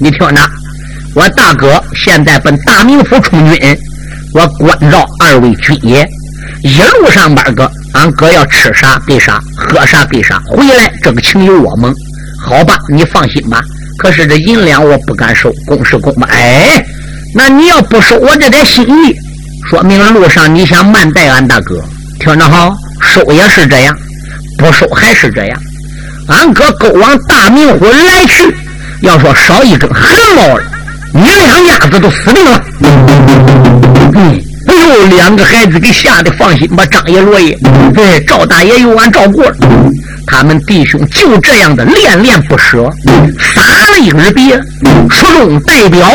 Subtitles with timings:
[0.00, 0.50] 你听着，
[1.14, 3.78] 我大哥现在奔大名府充军，
[4.34, 6.08] 我关照二位军爷，
[6.62, 11.94] 一路上边个俺哥要吃啥给啥，喝啥给啥，回来这个情由我们。
[12.44, 13.62] 好吧，你放心吧。
[13.98, 16.26] 可是这银两我不敢收，公是公吧？
[16.32, 16.84] 哎，
[17.34, 19.14] 那你要不收我这点心意，
[19.68, 21.80] 说明路上你想慢待俺大哥。
[22.18, 23.96] 听着好，收也是这样，
[24.58, 25.60] 不收还是这样。
[26.28, 28.56] 俺哥勾往大明府来去，
[29.02, 30.62] 要说少一根汗毛了，
[31.12, 32.64] 你两家子都死定了。
[34.14, 34.42] 嗯。
[34.64, 37.58] 哎呦，两个孩子给吓得放心吧，张爷、罗爷，
[37.94, 39.52] 对，赵大爷有俺照顾了。
[40.24, 42.88] 他们弟兄就这样的恋恋不舍，
[43.38, 43.60] 撒
[43.90, 44.56] 了一日别，
[45.10, 46.08] 出中代表，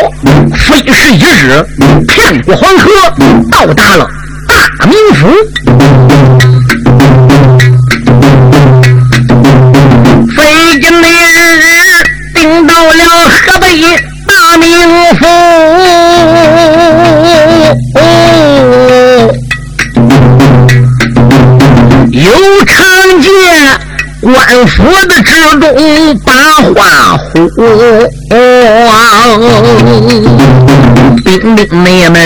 [0.56, 1.62] 飞逝一日，
[2.08, 2.90] 骗过黄河，
[3.52, 4.10] 到达了
[4.48, 6.07] 大名府。
[14.48, 14.66] 大名
[15.18, 15.26] 府。
[22.12, 22.32] 有
[22.66, 22.74] 常
[23.22, 23.30] 见
[24.22, 24.34] 官
[24.68, 25.60] 府的之中
[26.24, 26.32] 把
[26.74, 27.34] 话呼，
[31.26, 32.18] 兵丁妹们，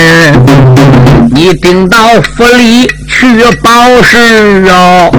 [1.34, 1.96] 你顶到
[2.36, 3.68] 府里去报
[4.04, 5.10] 事哦。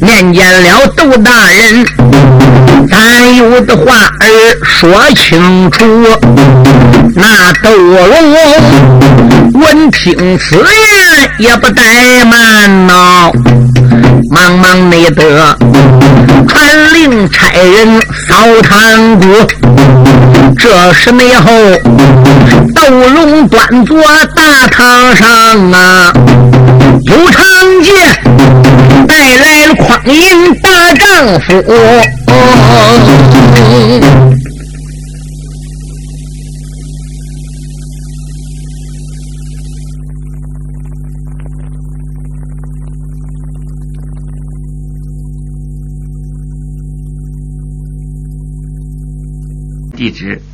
[0.00, 1.86] 面见了窦大人，
[3.40, 4.26] 有的话儿
[4.62, 5.82] 说清楚。
[7.14, 13.30] 那窦龙闻听此言，也不怠慢呐，
[14.30, 15.56] 忙忙内得
[16.46, 19.26] 传令差人扫堂鼓。
[20.58, 21.50] 这时内后，
[22.74, 23.96] 窦龙端坐
[24.36, 26.12] 大堂上啊，
[27.04, 27.42] 有长
[27.82, 27.94] 剑
[29.08, 31.64] 带来了匡胤大丈夫。
[50.00, 50.40] 地址